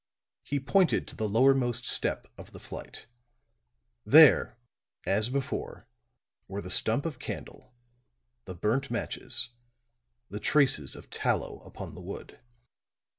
[0.41, 3.05] He pointed to the lowermost step of the flight;
[4.03, 4.57] there,
[5.05, 5.85] as before,
[6.47, 7.75] were the stump of candle,
[8.45, 9.49] the burnt matches,
[10.27, 12.39] the traces of tallow upon the wood.